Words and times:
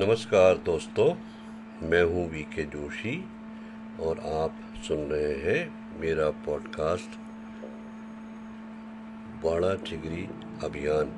नमस्कार 0.00 0.58
दोस्तों, 0.58 1.06
मैं 1.82 2.02
हूँ 2.02 2.24
वी 2.30 2.42
के 2.42 2.62
जोशी 2.64 3.16
और 4.00 4.18
आप 4.18 4.60
सुन 4.86 4.98
रहे 4.98 5.32
हैं 5.36 5.98
मेरा 6.00 6.28
पॉडकास्ट 6.44 7.18
बाड़ा 9.42 9.74
चिगरी 9.74 10.22
अभियान। 10.64 11.10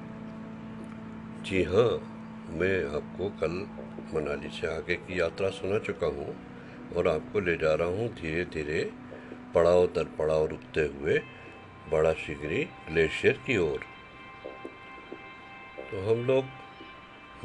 जी 1.46 1.62
हाँ 1.62 1.90
मैं 2.58 2.74
आपको 2.96 3.29
कल 3.40 3.54
मनाली 4.14 4.50
से 4.50 4.66
आगे 4.66 4.94
की 4.94 5.20
यात्रा 5.20 5.50
सुना 5.50 5.78
चुका 5.78 6.06
हूँ 6.06 6.34
और 6.96 7.08
आपको 7.08 7.40
ले 7.40 7.56
जा 7.56 7.74
रहा 7.74 7.88
हूँ 7.88 8.08
धीरे 8.14 8.44
धीरे 8.44 8.82
पड़ाव 9.54 9.86
दर 9.86 10.08
पड़ाव 10.18 10.46
रुकते 10.46 10.86
हुए 10.96 11.18
बड़ा 11.92 12.12
शिगरी 12.24 12.64
ग्लेशियर 12.90 13.38
की 13.46 13.58
ओर। 13.58 13.84
तो 15.79 16.03
हम 16.11 16.26
लोग 16.26 16.44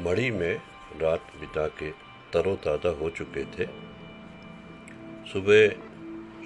मढ़ी 0.00 0.30
में 0.30 0.60
रात 0.96 1.32
बिता 1.40 1.66
के 1.78 1.90
तरोताज़ा 2.32 2.90
हो 2.90 3.10
चुके 3.10 3.44
थे। 3.44 3.66
सुबह 5.32 5.68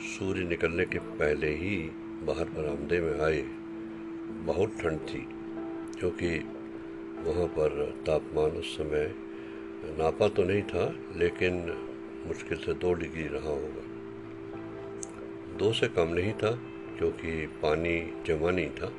सूर्य 0.09 0.45
निकलने 0.45 0.85
के 0.85 0.99
पहले 0.99 1.49
ही 1.55 1.77
बाहर 2.25 2.49
बरामदे 2.51 3.01
में 3.01 3.21
आए 3.21 3.43
बहुत 4.47 4.81
ठंड 4.81 5.01
थी, 5.01 5.27
क्योंकि 5.99 6.31
वहाँ 7.23 7.47
पर 7.49 7.71
तापमान 8.07 8.51
उस 8.51 8.77
समय 8.77 9.15
नापा 9.99 10.29
तो 10.29 10.45
नहीं 10.45 10.63
था, 10.63 10.85
लेकिन 11.17 11.55
मुश्किल 12.27 12.59
से 12.59 12.73
दो 12.75 12.93
डिग्री 12.95 13.27
रहा 13.27 13.51
होगा। 13.51 13.85
दो 15.59 15.73
से 15.73 15.89
कम 15.89 16.09
नहीं 16.09 16.33
था, 16.33 16.51
क्योंकि 16.99 17.47
पानी 17.63 17.99
जमा 18.27 18.51
नहीं 18.51 18.71
था, 18.71 18.93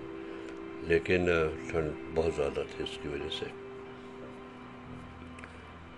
लेकिन 0.88 1.26
ठंड 1.70 1.94
बहुत 2.16 2.36
ज़्यादा 2.36 2.64
थी 2.64 2.84
इसकी 2.84 3.10
वजह 3.10 3.30
से। 3.30 3.63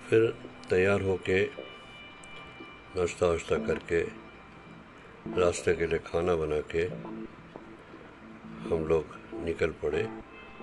फिर 0.10 0.34
तैयार 0.70 1.02
होके 1.02 1.44
नाश्ता 2.96 3.28
वाश्ता 3.28 3.56
करके 3.58 4.02
रास्ते 5.40 5.74
के 5.76 5.88
लिए 5.88 6.00
खाना 6.00 6.36
बना 6.36 6.60
के 6.60 6.84
हम 8.70 8.86
लोग 8.88 9.06
निकल 9.46 9.68
पड़े 9.68 10.08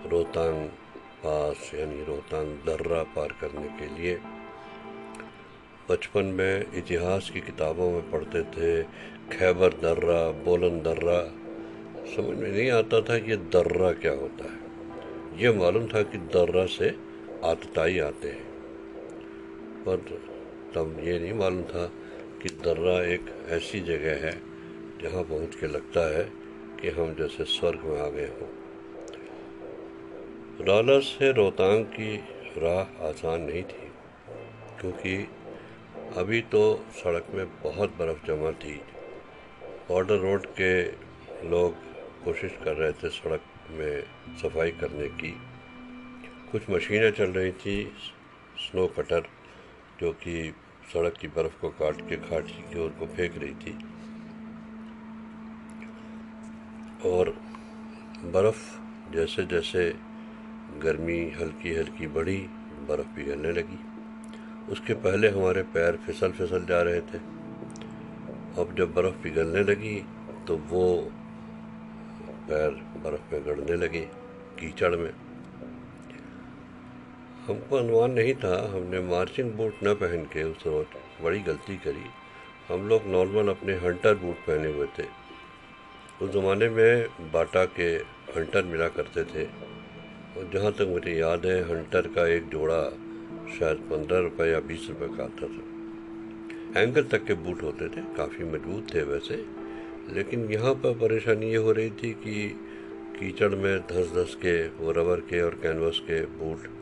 रोहतांग 0.06 0.68
पास, 1.24 1.70
यानी 1.74 2.04
रोहतांग 2.04 2.54
दर्रा 2.66 3.02
पार 3.02 3.28
करने 3.40 3.68
के 3.68 4.02
लिए। 4.02 4.20
बचपन 5.90 6.24
में 6.24 6.72
इतिहास 6.74 7.30
की 7.30 7.40
किताबों 7.40 7.90
में 7.90 8.10
पढ़ते 8.10 8.42
थे, 8.42 8.82
खैबर 9.36 9.68
दर्रा, 9.68 10.30
बोलन 10.30 10.82
दर्रा। 10.82 11.20
समझ 12.16 12.36
में 12.38 12.52
नहीं 12.52 12.70
आता 12.70 13.00
था 13.00 13.18
कि 13.18 13.36
दर्रा 13.36 13.92
क्या 13.92 14.12
होता 14.12 14.44
है। 14.44 14.58
ये 15.42 15.52
मालूम 15.52 15.86
था 15.86 16.02
कि 16.02 16.18
दर्रा 16.18 16.66
से 16.66 16.96
आतताई 17.44 17.98
आते 17.98 18.28
हैं। 18.28 18.51
पर 19.88 19.96
तब 20.74 20.96
ये 21.04 21.18
नहीं 21.18 21.32
मालूम 21.32 21.62
था 21.62 21.86
कि 22.42 22.48
दर्रा 22.48 23.02
एक 23.04 23.30
ऐसी 23.48 23.80
जगह 23.80 24.26
है 24.26 24.32
जहाँ 25.02 25.22
पहुँच 25.24 25.54
के 25.54 25.66
लगता 25.66 26.00
है 26.16 26.24
कि 26.80 26.90
हम 26.90 27.14
जैसे 27.14 27.44
स्वर्ग 27.44 27.80
में 27.84 28.00
आ 28.00 28.08
गए 28.08 28.26
हों। 28.26 28.48
राला 30.66 30.98
से 31.00 31.32
रोहतांग 31.32 31.84
की 31.84 32.16
राह 32.56 33.08
आसान 33.08 33.40
नहीं 33.40 33.62
थी, 33.62 33.90
क्योंकि 34.80 35.16
अभी 36.16 36.40
तो 36.40 36.62
सड़क 36.94 37.26
में 37.34 37.46
बहुत 37.62 37.90
बर्फ़ 37.90 38.26
जमा 38.26 38.52
थी। 38.52 38.74
बॉर्डर 39.88 40.16
रोड 40.16 40.46
के 40.60 40.82
लोग 41.48 41.74
कोशिश 42.24 42.56
कर 42.64 42.76
रहे 42.76 42.92
थे 42.92 43.08
सड़क 43.08 43.44
में 43.70 44.02
सफ़ाई 44.42 44.70
करने 44.70 45.08
की। 45.08 45.34
कुछ 46.52 46.70
मशीनें 46.70 47.10
चल 47.10 47.30
रही 47.32 47.52
थी, 47.52 47.76
स्नो 48.58 48.86
कटर। 48.86 49.22
जो 50.02 50.12
कि 50.12 50.54
सड़क 50.92 51.16
की 51.20 51.28
बर्फ़ 51.28 51.60
को 51.60 51.68
काट 51.70 52.00
के 52.08 52.16
घाटी 52.16 52.62
की 52.62 52.78
ओर 52.78 52.90
को 52.90 53.06
फेंक 53.06 53.36
रही 53.38 53.54
थी। 53.54 53.76
और 57.04 57.30
बर्फ़ 58.24 58.64
जैसे 59.12 59.44
जैसे 59.44 59.84
गर्मी 60.78 61.18
हल्की 61.30 61.74
हल्की 61.74 62.06
बढ़ी, 62.06 62.36
बर्फ़ 62.88 63.14
पिघलने 63.16 63.52
लगी। 63.52 63.78
उसके 64.72 64.94
पहले 65.06 65.28
हमारे 65.28 65.62
पैर 65.62 65.96
फिसल 65.96 66.32
फिसल 66.32 66.66
जा 66.66 66.82
रहे 66.82 67.00
थे। 67.00 67.18
अब 68.58 68.74
जब 68.78 68.94
बर्फ़ 68.94 69.22
पिघलने 69.22 69.62
लगी 69.62 69.96
तो 70.48 70.56
वो 70.56 70.84
पैर 72.48 72.70
बर्फ़ 73.04 73.34
में 73.34 73.44
गड़ने 73.46 73.76
लगे 73.76 74.08
कीचड़ 74.58 74.96
में। 74.96 75.12
हमको 77.42 77.76
अनुमान 77.76 78.10
नहीं 78.10 78.34
था, 78.34 78.72
हमने 78.74 79.00
मार्चिंग 79.00 79.52
बूट 79.52 79.74
न 79.84 79.94
पहन 79.94 80.24
के 80.24 80.42
उस 80.42 80.66
रोज 80.66 80.86
बड़ी 81.24 81.40
गलती 81.40 81.76
करी। 81.76 82.04
हम 82.68 82.88
लोग 82.88 83.02
नॉर्मल 83.06 83.48
अपने 83.48 83.72
हंटर 83.72 84.14
बूट 84.14 84.34
पहने 84.34 84.72
हुए 84.72 84.86
थे। 84.86 85.02
उस 86.22 86.30
ज़माने 86.30 86.68
में 86.68 87.06
बाटा 87.32 87.64
के 87.64 87.88
हंटर 88.36 88.64
मिला 88.64 88.88
करते 88.88 89.24
थे। 89.24 89.44
और 90.36 90.50
जहाँ 90.54 90.72
तक 90.72 90.82
मुझे 90.82 91.12
याद 91.12 91.46
है 91.46 91.62
हंटर 91.62 92.00
का 92.00 92.26
एक 92.26 92.48
जोड़ा 92.48 92.90
शायद 93.58 93.76
पंद्रह 93.76 94.18
रुपये 94.18 94.52
या 94.52 94.60
बीस 94.60 94.86
रुपये 94.88 95.16
का 95.16 95.24
आता 95.24 95.46
था। 95.46 96.80
एंकल 96.80 97.02
तक 97.02 97.24
के 97.24 97.34
बूट 97.34 97.62
होते 97.62 97.88
थे, 97.88 98.00
काफ़ी 98.16 98.44
मज़बूत 98.44 98.94
थे 98.94 99.02
वैसे। 99.02 99.44
लेकिन 100.12 100.52
यहाँ 100.52 100.74
पर 100.74 100.92
परेशानी 100.92 101.46
ये 101.46 101.56
हो 101.56 101.72
रही 101.72 101.90
थी 101.90 102.12
कि 102.12 102.60
कीचड़ 103.20 103.54
में 103.54 103.80
धस 103.80 104.12
धस 104.16 104.34
के, 104.34 104.68
वो 104.68 104.92
रबर 104.92 105.20
के 105.20 105.42
और 105.42 105.50
कैनवस 105.50 105.98
के 105.98 106.24
बूट 106.24 106.81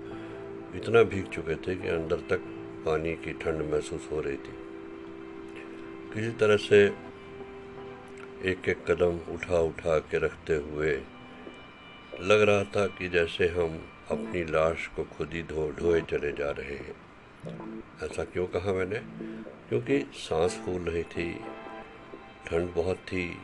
इतना 0.74 1.02
भीग 1.02 1.26
चुके 1.26 1.56
थे 1.56 1.76
कि 1.76 1.88
अंदर 1.88 2.16
तक 2.16 2.38
पानी 2.86 3.16
की 3.16 3.32
ठंड 3.32 3.72
महसूस 3.72 4.08
हो 4.12 4.20
रही 4.20 4.36
थी। 4.36 4.56
किसी 6.14 6.30
तरह 6.30 6.56
से 6.56 6.84
एक 8.44 8.68
एक 8.68 8.90
कदम 8.90 9.32
उठा 9.32 9.58
उठा 9.58 9.98
के 9.98 10.18
रखते 10.18 10.56
हुए 10.56 11.02
लग 12.20 12.42
रहा 12.42 12.64
था 12.64 12.86
कि 12.86 13.08
जैसे 13.08 13.48
हम 13.48 13.88
अपनी 14.10 14.44
लाश 14.44 14.86
को 14.86 15.04
खुद 15.04 15.30
ही 15.32 15.42
धो 15.42 15.70
ढोए 15.70 16.00
चले 16.00 16.32
जा 16.32 16.50
रहे 16.50 16.76
हैं। 16.76 16.94
ऐसा 18.02 18.24
क्यों 18.24 18.46
कहा 18.46 18.72
मैंने? 18.72 19.00
क्योंकि 19.68 20.06
सांस 20.14 20.62
फूल 20.66 20.82
रही 20.82 21.02
थी। 21.02 21.34
ठंड 22.46 22.74
बहुत 22.74 22.96
थी। 22.96 23.38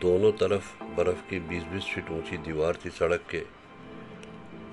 दोनों 0.00 0.32
तरफ़ 0.32 0.84
बर्फ़ 0.84 1.30
की 1.30 1.40
बीस 1.40 1.62
बीस 1.62 1.82
फीट 1.82 2.10
ऊँची 2.10 2.36
दीवार 2.36 2.78
थी 2.84 2.90
सड़क 2.90 3.24
के। 3.30 3.65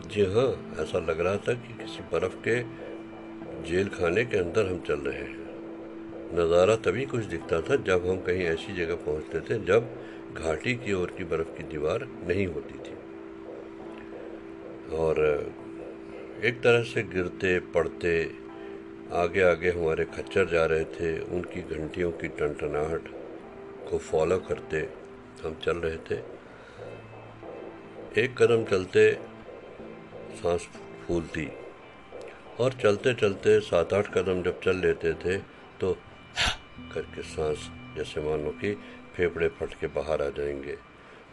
जी 0.03 0.23
हाँ 0.25 0.47
ऐसा 0.79 0.99
लग 0.99 1.19
रहा 1.19 1.37
था 1.37 1.53
कि 1.53 1.73
किसी 1.73 2.01
बर्फ़ 2.11 2.35
के 2.47 2.55
जेल 3.63 3.87
खाने 3.89 4.25
के 4.25 4.37
अंदर 4.37 4.67
हम 4.67 4.79
चल 4.79 4.99
रहे 4.99 5.17
हैं। 5.17 6.35
नज़ारा 6.35 6.75
तभी 6.75 7.05
कुछ 7.05 7.25
दिखता 7.25 7.59
था 7.61 7.75
जब 7.83 8.07
हम 8.07 8.17
कहीं 8.17 8.43
ऐसी 8.43 8.73
जगह 8.75 8.95
पहुँचते 8.95 9.39
थे 9.39 9.59
जब 9.65 9.87
घाटी 10.33 10.73
की 10.75 10.93
ओर 10.93 11.13
की 11.17 11.23
बर्फ़ 11.23 11.55
की 11.57 11.63
दीवार 11.63 12.07
नहीं 12.27 12.47
होती 12.47 12.77
थी। 12.79 12.95
और 14.97 15.15
एक 16.43 16.61
तरह 16.61 16.83
से 16.83 17.03
गिरते, 17.03 17.59
पड़ते 17.59 18.13
आगे 19.13 19.41
आगे 19.41 19.69
हमारे 19.69 20.05
खच्चर 20.05 20.47
जा 20.49 20.65
रहे 20.65 20.83
थे, 20.85 21.19
उनकी 21.19 21.61
घंटियों 21.61 22.11
की 22.11 22.27
टनटनाहट 22.29 23.07
को 23.89 23.97
फॉलो 23.97 24.37
करते 24.39 24.87
हम 25.43 25.55
चल 25.65 25.77
रहे 25.77 25.97
थे। 26.07 26.17
एक 28.21 28.37
कदम 28.37 28.63
चलते 28.65 29.11
सांस 30.33 30.67
फूलती 31.07 31.47
और 32.59 32.73
चलते 32.73 33.13
चलते 33.13 33.59
सात 33.61 33.93
आठ 33.93 34.13
कदम 34.13 34.41
जब 34.43 34.59
चल 34.61 34.77
लेते 34.77 35.13
थे 35.15 35.37
तो 35.79 35.93
करके 36.93 37.21
सांस, 37.23 37.69
जैसे 37.95 38.21
मानो 38.21 38.51
कि 38.61 38.73
फेफड़े 39.15 39.47
फट 39.49 39.73
के 39.73 39.87
बाहर 39.89 40.21
आ 40.21 40.29
जाएँगे। 40.29 40.77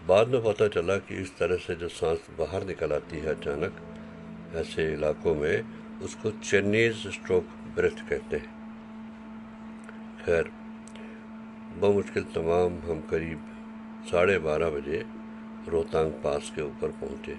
बाद 0.06 0.28
में 0.28 0.42
पता 0.44 0.68
चला 0.68 0.96
कि 0.98 1.14
इस 1.14 1.36
तरह 1.38 1.56
से 1.56 1.74
जो 1.74 1.88
सांस 1.90 2.26
बाहर 2.38 2.64
निकल 2.66 2.92
आती 2.92 3.18
है 3.18 3.34
अचानक, 3.34 3.76
ऐसे 4.56 4.92
इलाकों 4.92 5.34
में 5.34 6.00
उसको 6.02 6.30
चेन्नीज 6.30 7.06
स्ट्रोक 7.08 7.44
ब्रेथ 7.76 8.08
कहते 8.08 8.36
हैं। 8.36 8.58
खैर, 10.24 10.50
बमुश्किल 11.80 12.24
तमाम 12.34 12.78
हम 12.84 13.00
करीब 13.10 13.46
साढ़े 14.10 14.38
बारह 14.38 14.70
बजे 14.70 15.04
रोहतांग 15.68 16.12
पास 16.24 16.52
के 16.56 16.62
ऊपर 16.62 16.90
पहुँचे। 17.00 17.36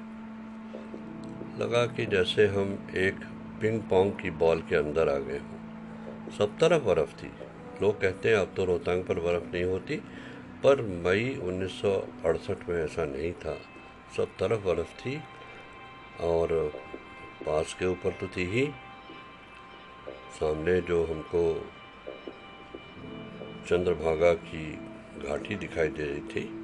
लगा 1.57 1.85
कि 1.85 2.05
जैसे 2.05 2.47
हम 2.47 2.87
एक 2.95 3.15
पिंग 3.61 3.81
पोंग 3.81 4.11
की 4.11 4.29
बॉल 4.29 4.61
के 4.61 4.75
अंदर 4.75 5.09
आ 5.09 5.17
गए 5.17 5.37
हों। 5.37 6.31
सब 6.31 6.57
तरफ़ 6.57 6.83
बर्फ़ 6.83 7.15
थी। 7.15 7.27
लोग 7.81 8.01
कहते 8.01 8.29
हैं, 8.29 8.35
अब 8.35 8.53
तो 8.57 8.65
रोहतांग 8.65 9.03
पर 9.03 9.19
बर्फ़ 9.19 9.43
नहीं 9.43 9.63
होती, 9.63 9.95
पर 10.63 10.81
मई 10.81 11.39
1968 11.41 12.69
में 12.69 12.85
ऐसा 12.85 13.05
नहीं 13.05 13.33
था। 13.33 13.59
सब 14.17 14.25
तरफ़ 14.25 14.61
बर्फ़ 14.61 14.95
थी 14.95 15.19
और 16.21 16.73
पास 17.45 17.73
के 17.73 17.85
ऊपर 17.85 18.11
तो 18.11 18.27
थी 18.27 18.45
ही। 18.45 18.71
सामने 20.39 20.81
जो 20.81 21.05
हमको 21.05 21.69
चंद्रभागा 23.67 24.33
की 24.33 24.73
घाटी 25.27 25.55
दिखाई 25.55 25.87
दे 25.87 26.03
रही 26.03 26.21
थी 26.21 26.60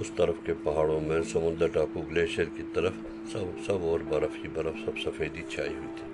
उस 0.00 0.14
तरफ़ 0.16 0.36
के 0.46 0.52
पहाड़ों 0.64 1.00
में 1.00 1.22
समुद्र 1.24 1.68
टापू 1.68 2.00
ग्लेशियर 2.02 2.48
की 2.48 2.62
तरफ़ 2.74 2.94
सब 3.32 3.56
सब 3.66 3.84
और 3.84 4.02
बर्फ़ 4.04 4.36
ही 4.36 4.48
बर्फ़, 4.50 4.76
सब 4.86 4.96
सफ़ेदी 4.98 5.42
छाई 5.50 5.68
हुई 5.68 5.86
थी। 5.88 6.10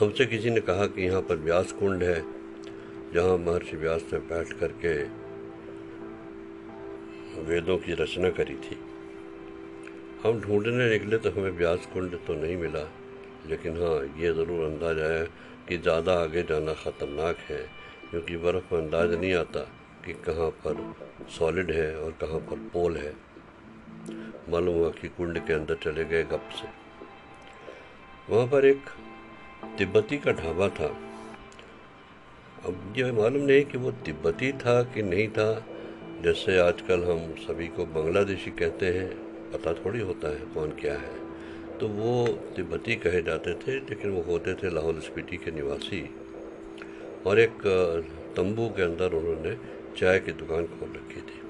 हमसे 0.00 0.26
किसी 0.26 0.50
ने 0.50 0.60
कहा 0.60 0.86
कि 0.86 1.02
यहाँ 1.02 1.22
पर 1.22 1.36
व्यास 1.38 1.72
कुंड 1.72 2.02
है, 2.02 2.20
जहाँ 3.14 3.36
महर्षि 3.38 3.76
व्यास 3.76 4.04
ने 4.12 4.18
बैठ 4.28 4.52
करके 4.60 4.92
वेदों 7.44 7.78
की 7.78 7.94
रचना 7.94 8.30
करी 8.30 8.54
थी। 8.64 8.76
हम 10.22 10.40
ढूँढने 10.40 10.88
निकले 10.90 11.18
तो 11.18 11.30
हमें 11.30 11.50
व्यास 11.52 11.86
कुंड 11.92 12.18
तो 12.26 12.34
नहीं 12.34 12.56
मिला, 12.56 12.84
लेकिन 13.46 13.76
हाँ 13.76 13.96
ये 14.18 14.32
ज़रूर 14.34 14.64
अंदाज़ 14.66 15.00
आया 15.00 15.24
कि 15.68 15.78
ज़्यादा 15.78 16.12
आगे 16.20 16.42
जाना 16.42 16.72
ख़तरनाक 16.74 17.36
है, 17.48 17.62
क्योंकि 18.10 18.36
बर्फ़ 18.36 18.74
में 18.74 18.80
अंदाज़ 18.80 19.10
नहीं 19.10 19.34
आता। 19.34 19.66
कि 20.08 20.14
कहाँ 20.14 20.50
पर 20.50 20.94
सॉलिड 21.28 21.70
है 21.70 21.96
और 21.98 22.10
कहाँ 22.10 22.40
पर 22.40 22.56
पोल 22.72 22.96
है। 22.96 23.12
मालूम 24.50 24.74
हुआ 24.74 24.90
कि 24.90 25.08
कुंड 25.08 25.38
के 25.46 25.52
अंदर 25.52 25.74
चले 25.74 26.04
गए 26.04 26.22
गप 26.22 26.48
से। 26.52 26.68
वहाँ 28.28 28.46
पर 28.46 28.64
एक 28.64 28.80
तिब्बती 29.78 30.18
का 30.18 30.32
ढाबा 30.32 30.68
था। 30.68 30.86
अब 32.64 32.94
ये 32.96 33.12
मालूम 33.12 33.42
नहीं 33.42 33.64
कि 33.64 33.78
वो 33.78 33.90
तिब्बती 33.90 34.52
था 34.52 34.82
कि 34.82 35.02
नहीं 35.02 35.28
था। 35.28 35.64
जैसे 36.22 36.58
आजकल 36.58 37.04
हम 37.04 37.34
सभी 37.34 37.66
को 37.68 37.84
बांग्लादेशी 37.86 38.50
कहते 38.50 38.86
हैं, 38.86 39.08
पता 39.52 39.72
थोड़ी 39.72 40.00
होता 40.00 40.28
है 40.28 40.46
कौन 40.54 40.70
क्या 40.70 40.94
है। 40.94 41.16
तो 41.78 41.88
वो 41.88 42.26
तिब्बती 42.56 42.96
कहे 42.96 43.22
जाते 43.22 43.54
थे, 43.54 43.78
लेकिन 43.80 44.10
वो 44.10 44.22
होते 44.22 44.54
थे 44.54 44.70
लाहौल 44.70 45.00
स्पीति 45.00 45.36
के 45.36 45.50
निवासी। 45.50 46.02
और 47.26 47.38
एक 47.38 47.58
तंबू 48.36 48.68
के 48.68 48.82
अंदर 48.82 49.12
उन्होंने 49.12 49.77
चाय 49.98 50.18
की 50.18 50.32
दुकान 50.32 50.66
खोल 50.66 50.88
रखी 50.88 51.20
थी। 51.20 51.40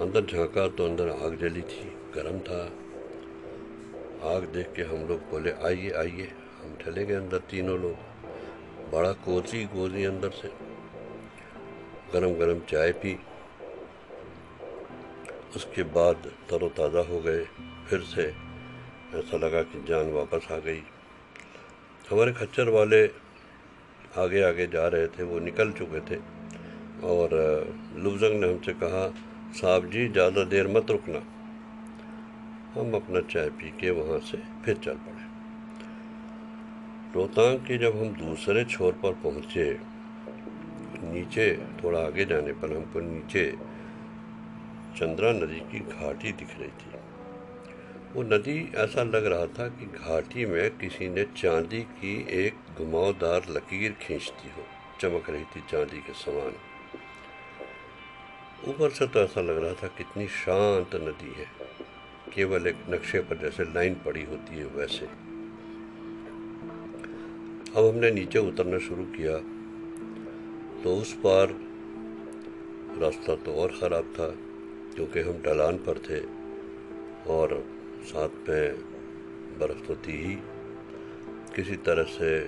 अंदर 0.00 0.24
झांका 0.24 0.68
तो 0.68 0.84
अंदर 0.84 1.08
आग 1.08 1.38
जली 1.40 1.62
थी, 1.62 1.92
गर्म 2.14 2.38
था। 2.38 2.64
आग 4.34 4.42
देख 4.44 4.72
के 4.76 4.82
हम 4.82 4.96
लोग 4.96 5.20
बोले, 5.20 5.50
आइए 5.50 5.90
आइए, 5.90 6.32
हम 6.62 6.76
चले 6.84 7.04
गए 7.04 7.14
अंदर 7.14 7.38
तीनों 7.38 7.78
लोग। 7.78 7.94
बड़ा 8.92 9.12
कोसी 9.12 9.64
कोसी 9.64 10.04
अंदर 10.04 10.30
से। 10.30 10.48
गरम 12.12 12.34
गरम 12.34 12.60
चाय 12.60 12.92
पी। 12.92 13.18
उसके 15.56 15.82
बाद 15.82 16.32
तरोताज़ा 16.50 17.00
हो 17.00 17.20
गए। 17.20 17.44
फिर 17.90 18.00
से 18.00 18.22
ऐसा 19.14 19.36
लगा 19.36 19.62
कि 19.62 19.84
जान 19.88 20.10
वापस 20.12 20.52
आ 20.52 20.58
गई। 20.58 20.82
हमारे 22.10 22.32
खच्चर 22.32 22.68
वाले 22.68 23.06
आगे 24.16 24.42
आगे 24.42 24.66
जा 24.66 24.88
रहे 24.88 25.06
थे, 25.06 25.22
वो 25.22 25.38
निकल 25.38 25.72
चुके 25.72 26.00
थे। 26.00 26.33
और 27.04 27.30
लुजंग 27.96 28.40
ने 28.40 28.46
हमसे 28.46 28.72
कहा, 28.72 29.06
साहब 29.54 29.90
जी, 29.90 30.08
ज़्यादा 30.08 30.44
देर 30.44 30.68
मत 30.68 30.90
रुकना। 30.90 31.22
हम 32.74 32.94
अपना 32.94 33.20
चाय 33.20 33.48
पी 33.50 33.70
के 33.70 33.90
वहाँ 33.90 34.18
से 34.20 34.38
फिर 34.64 34.76
चल 34.76 34.96
पड़े। 34.98 35.22
रोहतांग 37.14 37.58
के 37.58 37.78
जब 37.78 37.96
हम 37.96 38.08
दूसरे 38.14 38.64
छोर 38.64 38.92
पर 39.02 39.12
पहुँचे, 39.22 39.66
नीचे, 41.04 41.46
थोड़ा 41.82 42.00
आगे 42.00 42.24
जाने 42.24 42.52
पर 42.52 42.76
हमको 42.76 43.00
नीचे 43.00 43.44
चंद्रा 44.96 45.32
नदी 45.32 45.60
की 45.70 45.78
घाटी 45.80 46.32
दिख 46.32 46.58
रही 46.58 46.68
थी। 46.80 46.98
वो 48.14 48.22
नदी 48.22 48.58
ऐसा 48.76 49.02
लग 49.02 49.26
रहा 49.26 49.46
था 49.46 49.66
कि 49.68 49.86
घाटी 49.98 50.44
में 50.46 50.70
किसी 50.78 51.08
ने 51.08 51.24
चांदी 51.36 51.80
की 51.94 52.14
एक 52.40 52.78
घुमावदार 52.78 53.46
लकीर 53.50 53.96
खींचती 54.00 54.48
हो, 54.48 54.64
चमक 55.00 55.30
रही 55.30 55.44
थी 55.44 55.60
चांदी 55.70 55.98
के 55.98 56.12
समान। 56.14 56.52
ऊपर 58.68 58.90
से 58.90 59.06
तो 59.06 59.20
ऐसा 59.20 59.40
लग 59.40 59.62
रहा 59.62 59.72
था 59.72 59.88
कितनी 59.96 60.26
शांत 60.34 60.94
नदी 60.98 61.32
है। 61.36 61.46
केवल 62.34 62.66
एक 62.66 62.76
नक्शे 62.90 63.20
पर 63.20 63.36
जैसे 63.38 63.64
लाइन 63.64 63.94
पड़ी 64.04 64.22
होती 64.24 64.56
है 64.56 64.66
वैसे। 64.76 65.06
अब 67.70 67.86
हमने 67.86 68.10
नीचे 68.10 68.38
उतरना 68.38 68.78
शुरू 68.78 69.04
किया 69.16 69.36
तो 70.82 70.96
उस 70.96 71.12
पार 71.18 71.54
रास्ता 73.00 73.34
तो 73.36 73.52
और 73.54 73.72
ख़राब 73.80 74.12
था, 74.14 74.26
क्योंकि 74.94 75.20
हम 75.20 75.38
ढलान 75.42 75.76
पर 75.78 75.98
थे 75.98 76.20
और 77.32 77.62
साथ 78.04 78.48
में 78.48 79.58
बर्फ़ 79.58 79.86
तो 79.86 79.94
थी 79.98 80.16
ही। 80.18 80.34
किसी 81.54 81.76
तरह 81.86 82.04
से 82.10 82.38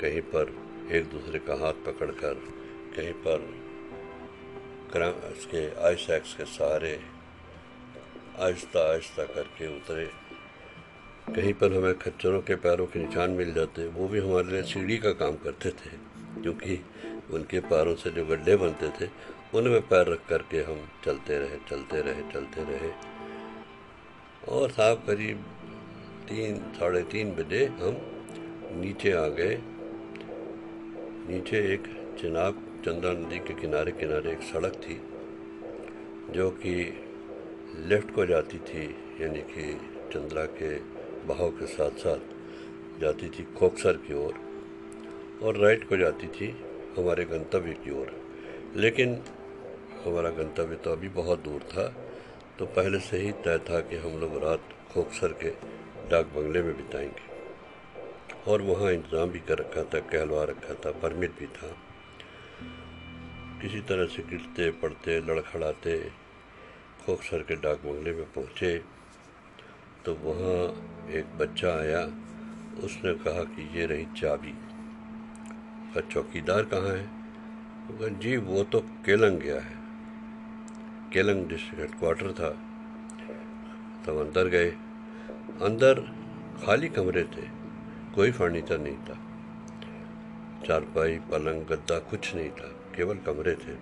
कहीं 0.00 0.20
पर 0.34 0.54
एक 0.92 1.04
दूसरे 1.10 1.38
का 1.38 1.54
हाथ 1.56 1.86
पकड़कर, 1.86 2.34
कहीं 2.96 3.12
पर 3.26 3.48
इसके 4.94 5.82
आइस 5.82 6.10
एक्स 6.10 6.34
के 6.34 6.44
सहारे, 6.44 7.00
आहिस्ता 8.38 8.92
आहिस्ता 8.92 9.24
करके 9.24 9.76
उतरे। 9.76 10.10
कहीं 11.34 11.54
पर 11.54 11.72
हमें 11.72 11.98
खच्चरों 11.98 12.42
के 12.42 12.54
पैरों 12.54 12.86
के 12.86 13.06
निशान 13.06 13.30
मिल 13.30 13.54
जाते, 13.54 13.86
वो 13.86 14.08
भी 14.08 14.20
हमारे 14.20 14.46
लिए 14.46 14.62
सीढ़ी 14.62 14.98
का 14.98 15.10
काम 15.10 15.36
करते 15.36 15.70
थे, 15.70 15.90
क्योंकि 16.42 16.84
उनके 17.30 17.60
पैरों 17.60 17.94
से 17.94 18.10
जो 18.10 18.24
गड्ढे 18.26 18.56
बनते 18.56 18.88
थे, 18.88 19.10
उनमें 19.54 19.88
पैर 19.88 20.06
रख 20.06 20.26
करके 20.28 20.58
हम 20.58 20.88
चलते 21.04 21.38
रहे 21.38 21.56
चलते 21.70 22.00
रहे 22.00 22.32
चलते 22.32 22.64
रहे। 22.64 22.90
और 24.48 24.70
साहब, 24.70 24.96
करीब 24.96 25.36
तीन, 26.28 26.58
साढ़े 26.58 27.02
तीन 27.02 27.30
बजे 27.30 27.66
हम 27.66 27.96
नीचे 28.80 29.12
आ 29.12 29.28
गए। 29.28 29.58
नीचे 31.28 31.74
एक 31.74 31.82
चिनाब 32.20 32.65
चंद्रा 32.86 33.12
नदी 33.12 33.38
के 33.38 33.54
किनारे 33.54 33.92
किनारे 33.92 34.30
एक 34.32 34.42
सड़क 34.42 34.74
थी 34.82 34.94
जो 36.32 36.50
कि 36.50 36.74
लेफ़्ट 37.86 38.14
को 38.14 38.26
जाती 38.26 38.58
थी 38.58 38.84
यानी 39.20 39.40
कि 39.40 39.64
चंद्रा 40.12 40.44
के 40.58 40.68
बहाव 41.26 41.50
के 41.50 41.66
साथ 41.66 41.96
साथ 41.98 43.00
जाती 43.00 43.28
थी 43.28 43.42
खोकसर 43.58 43.96
की 43.96 44.14
ओर 44.14 44.22
और, 44.22 44.36
और 45.42 45.56
राइट 45.56 45.88
को 45.88 45.96
जाती 45.96 46.26
थी 46.26 46.50
हमारे 46.98 47.24
गंतव्य 47.24 47.72
की 47.84 47.90
ओर। 47.90 48.12
लेकिन 48.76 49.18
हमारा 50.04 50.30
गंतव्य 50.30 50.76
तो 50.76 50.92
अभी 50.92 51.08
बहुत 51.08 51.42
दूर 51.44 51.60
था 51.60 51.88
तो 52.58 52.66
पहले 52.66 52.98
से 52.98 53.18
ही 53.18 53.32
तय 53.32 53.58
था 53.70 53.80
कि 53.80 53.96
हम 53.96 54.18
लोग 54.20 54.36
रात 54.44 54.68
खोकसर 54.92 55.32
के 55.32 55.50
डाक 56.10 56.26
बंगले 56.26 56.62
में 56.62 56.76
बिताएँगे। 56.76 58.52
और 58.52 58.62
वहाँ 58.62 58.92
इंतज़ाम 58.92 59.30
भी 59.30 59.38
कर 59.38 59.58
रखा 59.58 59.84
था 59.84 60.00
कहलवा 60.12 60.44
रखा 60.44 60.74
था 60.74 60.90
परमिट 61.02 61.38
भी 61.38 61.46
था। 61.46 61.74
किसी 63.62 63.80
तरह 63.80 64.06
से 64.06 64.22
गिरते, 64.22 64.70
पड़ते, 64.70 65.20
लड़खड़ाते 65.20 66.10
खोखसर 67.06 67.42
के 67.42 67.56
डाक 67.56 67.78
बंगले 67.78 68.12
में 68.12 68.32
पहुँचे 68.32 68.84
तो 70.04 70.14
वहाँ 70.14 70.86
एक 71.10 71.26
बच्चा 71.38 71.68
आया। 71.68 72.00
उसने 72.84 73.14
कहा 73.14 73.44
कि 73.44 73.78
ये 73.78 73.86
रही 73.86 74.06
चाबी। 74.16 74.54
का 75.94 76.00
चौकीदार 76.00 76.62
कहाँ 76.62 76.88
है? 76.88 77.06
तो 77.88 77.98
कहा, 77.98 78.08
जी, 78.08 78.36
वो 78.36 78.64
तो 78.64 78.80
केलंग 78.80 79.38
गया 79.38 79.60
है। 79.60 79.76
केलंग 81.12 81.48
डिस्ट्रिक्ट 81.48 81.92
हेडक्वार्टर 81.92 82.32
था। 82.32 82.50
तब 84.06 84.26
अंदर 84.26 84.48
गए। 84.48 84.70
अंदर 85.62 86.00
खाली 86.66 86.88
कमरे 86.88 87.24
थे। 87.24 87.48
कोई 88.14 88.32
फर्नीचर 88.32 88.78
नहीं 88.78 88.96
था। 88.96 89.14
चारपाई, 90.66 91.18
पलंग, 91.18 91.66
गद्दा 91.66 91.98
कुछ 91.98 92.34
नहीं 92.34 92.50
था। 92.50 92.75
केवल 92.96 93.16
कमरे 93.16 93.54
थे। 93.54 93.74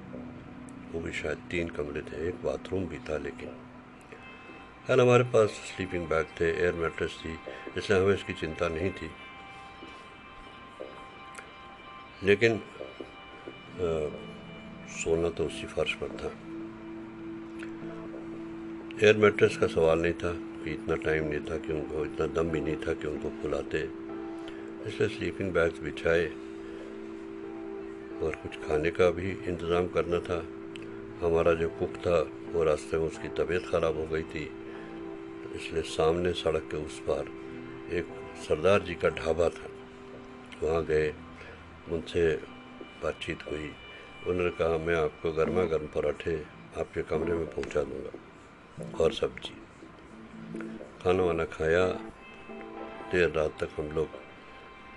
वो 0.93 1.01
भी 1.01 1.13
शायद 1.13 1.39
तीन 1.51 1.69
कमरे 1.69 2.03
थे 2.03 2.29
एक 2.29 2.43
बाथरूम 2.45 2.87
भी 2.87 2.99
था 2.99 3.17
लेकिन। 3.19 3.49
खैर 4.87 5.01
हमारे 5.01 5.25
पास 5.25 5.49
स्लीपिंग 5.49 6.07
बैग 6.07 6.27
थे 6.41 6.51
एयर 6.63 6.75
मैट्रेस 6.75 7.19
थी 7.25 7.35
इसलिए 7.79 8.01
हमें 8.01 8.15
इसकी 8.15 8.33
चिंता 8.33 8.69
नहीं 8.69 8.91
थी। 8.91 9.11
लेकिन 12.23 12.61
आ, 13.75 13.87
सोना 14.95 15.31
तो 15.31 15.45
उसी 15.45 15.67
फर्श 15.67 15.93
पर 15.95 16.09
था। 16.09 16.29
एयर 19.07 19.17
मैट्रेस 19.17 19.57
का 19.57 19.67
सवाल 19.67 20.03
नहीं 20.03 20.13
था 20.13 20.33
कि 20.65 20.71
इतना 20.71 20.97
टाइम 20.97 21.25
नहीं 21.25 21.41
था 21.41 21.57
कि 21.57 21.73
उनको 21.73 22.05
इतना 22.05 22.27
दम 22.27 22.51
भी 22.51 22.61
नहीं 22.61 22.77
था 22.77 22.95
कि 22.95 23.07
उनको 23.09 23.31
फुलाते। 23.43 23.81
इसलिए 24.89 25.09
स्लीपिंग 25.09 25.53
बैग्स 25.53 25.79
बिछाए। 25.79 26.44
और 28.23 28.35
कुछ 28.43 28.57
खाने 28.67 28.91
का 28.91 29.11
भी 29.11 29.31
इंतज़ाम 29.31 29.87
करना 29.89 30.19
था। 30.19 30.45
हमारा 31.21 31.53
जो 31.55 31.69
कुक 31.69 31.97
था, 31.97 32.19
वो 32.53 32.65
रास्ते 32.65 32.99
में 32.99 33.07
उसकी 33.07 33.29
तबीयत 33.29 33.67
ख़राब 33.67 33.97
हो 33.97 34.07
गई 34.07 34.23
थी। 34.23 34.45
इसलिए 35.57 35.83
सामने 35.83 36.33
सड़क 36.33 36.69
के 36.71 36.77
उस 36.77 36.99
पार 37.01 37.25
एक 37.93 38.07
सरदार 38.49 38.83
जी 38.83 38.95
का 38.95 39.09
ढाबा 39.09 39.49
था। 39.49 39.69
वहाँ 40.63 40.85
गए, 40.85 41.13
उनसे 41.93 42.33
बातचीत 43.03 43.39
हुई। 43.51 43.71
उन्होंने 44.27 44.51
कहा, 44.51 44.79
मैं 44.79 44.95
आपको 44.95 45.33
गर्मा 45.33 45.65
गर्म 45.65 45.87
पराठे 45.87 46.37
आपके 46.79 47.03
कमरे 47.03 47.35
में 47.35 47.47
पहुँचा 47.47 47.83
दूँगा 47.83 49.03
और 49.05 49.13
सब्ज़ी। 49.13 49.55
खाना 51.03 51.23
वाना 51.23 51.45
खाया। 51.45 51.87
देर 53.13 53.31
रात 53.31 53.57
तक 53.61 53.81
हम 53.81 53.91
लोग 53.95 54.09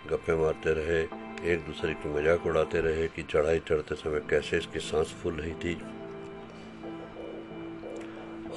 गप्पे 0.09 0.35
मारते 0.35 0.73
रहे। 0.73 1.26
एक 1.39 1.59
दूसरे 1.65 1.93
की 1.93 2.09
मज़ाक 2.09 2.45
उड़ाते 2.47 2.79
रहे 2.81 3.07
कि 3.07 3.23
चढ़ाई 3.23 3.59
चढ़ते 3.59 3.95
समय 3.95 4.19
कैसे 4.29 4.57
इसकी 4.57 4.79
सांस 4.79 5.13
फूल 5.21 5.33
रही 5.33 5.53
थी। 5.55 5.73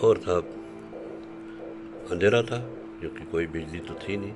और 0.01 0.19
था, 0.19 0.37
अंधेरा 2.11 2.43
था 2.43 2.59
क्योंकि 3.01 3.25
कोई 3.25 3.47
बिजली 3.49 3.81
तो 3.81 3.95
थी 4.03 4.17
नहीं। 4.17 4.33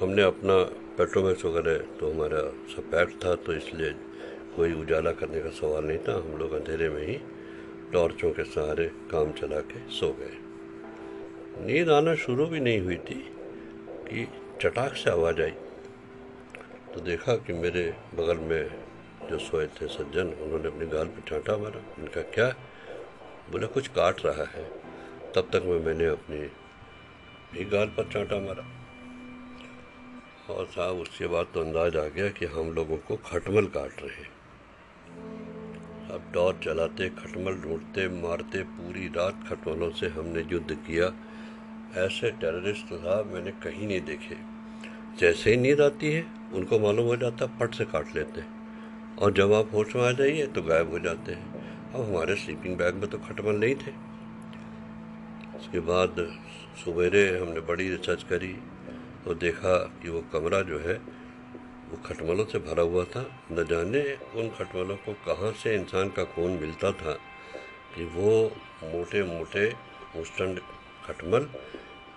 हमने 0.00 0.22
अपना 0.22 0.56
पेट्रोमैक्स 0.98 1.44
वगैरह 1.44 1.78
तो 2.00 2.10
हमारा 2.10 2.40
सब 2.74 2.90
पैक 2.90 3.18
था 3.24 3.34
तो 3.36 3.52
इसलिए 3.52 3.90
कोई 4.56 4.72
उजाला 4.74 5.10
करने 5.12 5.40
का 5.40 5.50
सवाल 5.50 5.84
नहीं 5.84 5.98
था। 5.98 6.14
हम 6.16 6.36
लोग 6.38 6.52
अंधेरे 6.52 6.88
में 6.88 7.06
ही 7.06 7.16
टॉर्चों 7.92 8.30
के 8.30 8.44
सहारे 8.46 8.86
काम 9.10 9.32
चला 9.32 9.60
के 9.62 9.80
सो 9.90 10.08
गए। 10.20 10.36
नींद 11.66 11.88
आना 11.90 12.14
शुरू 12.16 12.46
भी 12.46 12.60
नहीं 12.60 12.80
हुई 12.80 12.96
थी 13.06 13.20
कि 14.04 14.26
चटाक 14.62 14.94
से 14.94 15.10
आवाज़ 15.10 15.40
आई। 15.42 15.54
तो 16.94 17.00
देखा 17.00 17.36
कि 17.36 17.52
मेरे 17.52 17.96
बगल 18.14 18.38
में 18.38 18.84
जो 19.30 19.38
सोए 19.38 19.66
थे 19.66 19.88
सज्जन, 19.88 20.26
उन्होंने 20.26 20.68
अपनी 20.68 20.86
गाल 20.86 21.06
पर 21.06 21.20
चांटा 21.28 21.56
मारा। 21.56 22.02
उनका 22.02 22.22
क्या? 22.22 22.48
बोला, 23.50 23.66
कुछ 23.66 23.88
काट 23.88 24.26
रहा 24.26 24.44
है। 24.44 24.64
तब 25.34 25.48
तक 25.52 25.62
में, 25.64 25.80
मैंने 25.80 26.06
अपनी 26.06 26.38
भी 27.52 27.64
गाल 27.64 27.86
पर 27.86 28.12
चांटा 28.12 28.38
मारा। 28.38 28.66
और 30.54 30.66
साहब, 30.66 30.96
उसके 30.96 31.26
बाद 31.26 31.46
तो 31.54 31.60
अंदाज 31.60 31.96
आ 31.96 32.04
गया 32.04 32.28
कि 32.28 32.46
हम 32.46 32.72
लोगों 32.72 32.96
को 32.96 33.16
खटमल 33.16 33.66
काट 33.66 33.90
रहे 34.00 34.38
अब 36.14 36.30
टॉर्च 36.34 36.64
चलाते, 36.64 37.08
खटमल 37.08 37.54
ढूंढते, 37.54 38.08
मारते, 38.08 38.62
पूरी 38.62 39.06
रात 39.06 39.44
खटमलों 39.48 39.90
से 39.90 40.08
हमने 40.08 40.40
युद्ध 40.40 40.74
किया। 40.74 41.06
ऐसे 42.00 42.30
टेररिस्ट 42.30 42.86
साहब, 42.86 43.26
मैंने 43.26 43.50
कहीं 43.50 43.86
नहीं 43.86 44.00
देखे। 44.00 44.36
जैसे 45.18 45.50
ही 45.50 45.56
नींद 45.56 45.80
आती 45.80 46.12
है 46.12 46.37
उनको 46.54 46.78
मालूम 46.78 47.06
हो 47.06 47.16
जाता 47.16 47.46
पट 47.60 47.74
से 47.74 47.84
काट 47.84 48.14
लेते 48.16 48.40
हैं। 48.40 49.16
और 49.16 49.32
जब 49.32 49.52
आप 49.52 49.74
होश 49.74 49.94
में 49.96 50.02
आ 50.04 50.10
जाइए 50.12 50.46
तो 50.46 50.62
गायब 50.62 50.90
हो 50.90 50.98
जाते 50.98 51.32
हैं। 51.32 51.92
अब 51.92 52.00
हमारे 52.00 52.34
स्लीपिंग 52.36 52.76
बैग 52.76 52.94
में 52.94 53.06
तो 53.10 53.18
खटमल 53.18 53.56
नहीं 53.56 53.74
थे। 53.74 53.92
उसके 55.58 55.80
बाद 55.80 56.16
सवेरे 56.78 57.28
हमने 57.38 57.60
बड़ी 57.60 57.88
रिसर्च 57.90 58.22
करी 58.22 58.52
तो 59.24 59.34
देखा 59.36 59.76
कि 60.02 60.08
वो 60.08 60.20
कमरा 60.32 60.60
जो 60.62 60.78
है, 60.78 60.94
वो 61.90 61.96
खटमलों 62.06 62.44
से 62.44 62.58
भरा 62.58 62.82
हुआ 62.82 63.04
था। 63.04 63.24
न 63.52 63.64
जाने 63.64 64.02
उन 64.34 64.48
खटमलों 64.48 64.96
को 64.96 65.12
कहाँ 65.26 65.52
से 65.52 65.74
इंसान 65.74 66.08
का 66.08 66.24
खून 66.24 66.50
मिलता 66.60 66.92
था 66.92 67.12
कि 67.94 68.04
वो 68.14 68.30
मोटे 68.84 69.22
मोटे 69.26 69.68
मुस्टंड 70.16 70.60
खटमल 71.06 71.48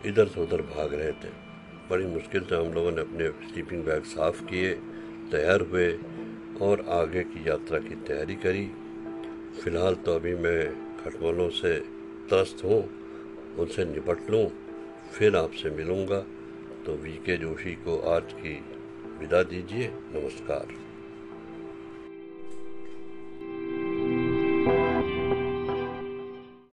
इधर 0.06 0.28
से 0.28 0.42
उधर 0.42 0.62
भाग 0.68 0.94
रहे 0.94 1.12
थे। 1.14 1.30
बड़ी 1.92 2.06
मुश्किल 2.06 2.42
से 2.42 2.56
हम 2.56 2.74
लोगों 2.74 2.92
ने 2.92 3.02
अपने 3.02 3.28
स्लीपिंग 3.30 3.84
बैग 3.84 4.04
साफ़ 4.04 4.46
किए, 4.46 4.74
तैयार 5.32 5.62
हुए 5.62 6.00
और 6.62 6.86
आगे 6.90 7.24
की 7.24 7.50
यात्रा 7.50 7.80
की 7.80 7.96
तैयारी 7.96 8.36
करी। 8.36 8.72
फ़िलहाल 9.64 9.96
तो 9.96 10.16
अभी 10.16 10.36
मैं 10.36 10.76
खटमलों 11.04 11.50
से 11.50 11.80
त्रस्त 12.30 12.64
हूँ, 12.64 12.84
उनसे 13.60 13.86
निपट 13.86 14.30
लूँ, 14.30 14.46
फिर 15.14 15.36
आपसे 15.36 15.70
मिलूँगा। 15.70 16.20
तो 16.86 16.96
वी 16.96 17.12
के 17.12 17.38
जोशी 17.38 17.74
को 17.76 18.00
आज 18.00 18.34
की 18.34 18.54
विदा 19.20 19.44
दीजिए। 19.44 19.92
नमस्कार। 19.96 20.81